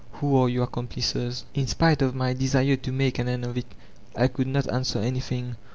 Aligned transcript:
Who 0.13 0.35
are 0.37 0.49
your 0.49 0.63
accomplices 0.63 1.45
?* 0.63 1.45
"In 1.53 1.67
spite 1.67 2.01
of 2.01 2.15
my 2.15 2.33
desire 2.33 2.75
to 2.75 2.91
make 2.91 3.19
an 3.19 3.27
end 3.29 3.45
of 3.45 3.55
it 3.55 3.67
I 4.15 4.29
could 4.29 4.47
not 4.47 4.67
answer 4.67 4.97
anything. 4.97 5.57